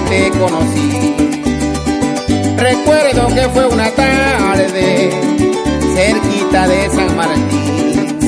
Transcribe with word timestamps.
te 0.00 0.30
conocí. 0.30 1.14
Recuerdo 2.56 3.28
que 3.28 3.48
fue 3.48 3.66
una 3.66 3.90
tarde 3.90 5.10
cerquita 5.94 6.68
de 6.68 6.90
San 6.90 7.16
Martín. 7.16 8.18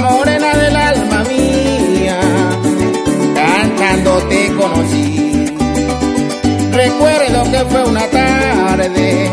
Morena 0.00 0.56
del 0.56 0.76
alma 0.76 1.24
mía, 1.24 2.20
cantando 3.34 4.18
te 4.28 4.52
conocí. 4.52 5.54
Recuerdo 6.72 7.50
que 7.50 7.64
fue 7.70 7.84
una 7.84 8.06
tarde 8.08 9.30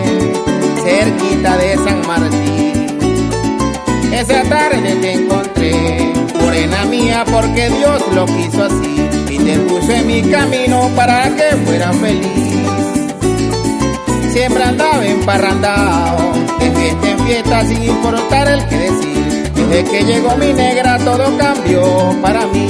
cerquita 0.83 1.57
de 1.57 1.75
San 1.77 2.07
Martín. 2.07 2.51
Esa 4.13 4.43
tarde 4.43 4.95
te 5.01 5.13
encontré, 5.13 6.13
morena 6.39 6.85
mía, 6.85 7.25
porque 7.31 7.69
Dios 7.69 8.01
lo 8.13 8.25
quiso 8.25 8.63
así 8.65 9.00
mi 10.05 10.21
camino 10.23 10.89
para 10.95 11.29
que 11.35 11.55
fuera 11.65 11.91
feliz. 11.93 12.27
Siempre 14.31 14.63
andaba 14.63 15.05
emparrandado, 15.05 16.33
de 16.59 16.71
fiesta 16.71 17.09
en 17.09 17.19
fiesta 17.19 17.65
sin 17.65 17.83
importar 17.83 18.47
el 18.47 18.65
que 18.67 18.77
decir. 18.77 19.51
Desde 19.55 19.83
que 19.83 20.03
llegó 20.03 20.35
mi 20.37 20.53
negra 20.53 20.97
todo 20.99 21.37
cambió 21.37 22.15
para 22.21 22.45
mí. 22.47 22.67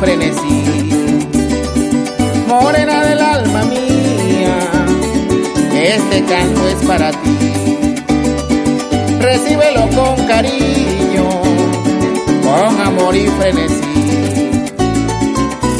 Frenesí. 0.00 0.64
Morena 2.48 3.04
del 3.04 3.20
alma 3.20 3.64
mía, 3.64 4.58
este 5.74 6.24
canto 6.24 6.68
es 6.68 6.86
para 6.86 7.10
ti. 7.10 7.96
Recíbelo 9.20 9.88
con 9.94 10.26
cariño, 10.26 11.28
con 12.44 12.80
amor 12.80 13.16
y 13.16 13.26
frenesí. 13.26 13.86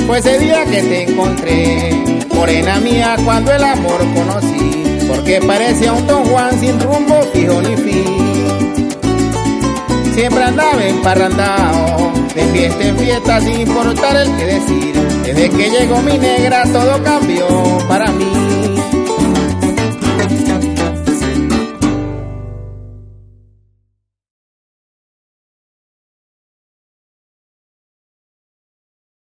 Pues 0.06 0.24
el 0.26 0.40
día 0.40 0.64
que 0.64 0.82
te 0.82 1.02
encontré, 1.10 1.92
morena 2.34 2.78
mía, 2.80 3.16
cuando 3.24 3.52
el 3.52 3.64
amor 3.64 3.98
conocí, 4.14 4.84
porque 5.08 5.40
parecía 5.40 5.92
un 5.92 6.06
Don 6.06 6.24
Juan 6.26 6.58
sin 6.60 6.78
rumbo 6.80 7.20
fijo 7.32 7.60
ni 7.60 7.76
fin. 7.76 8.88
Siempre 10.14 10.44
andaba 10.44 10.82
emparrandado, 10.82 12.05
de 12.36 12.44
fiesta 12.52 12.84
en 12.84 12.98
fiesta 12.98 13.40
sin 13.40 13.60
importar 13.60 14.16
el 14.16 14.36
que 14.36 14.44
decir. 14.44 14.94
Desde 15.24 15.50
que 15.50 15.70
llegó 15.70 16.02
mi 16.02 16.18
negra 16.18 16.64
todo 16.70 17.02
cambió 17.02 17.78
para 17.88 18.12
mí. 18.12 18.65